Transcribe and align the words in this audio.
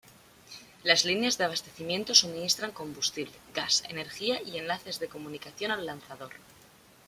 Las 0.81 1.05
líneas 1.05 1.37
de 1.37 1.43
abastecimiento 1.43 2.15
suministran 2.15 2.71
combustible, 2.71 3.35
gas, 3.53 3.83
energía 3.87 4.41
y 4.41 4.57
enlaces 4.57 4.99
de 4.99 5.07
comunicación 5.07 5.69
al 5.69 5.85
lanzador. 5.85 6.31